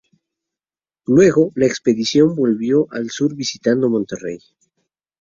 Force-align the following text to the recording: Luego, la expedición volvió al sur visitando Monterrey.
Luego, 1.05 1.51
la 1.53 1.67
expedición 1.67 2.35
volvió 2.35 2.87
al 2.91 3.11
sur 3.11 3.35
visitando 3.35 3.87
Monterrey. 3.87 4.39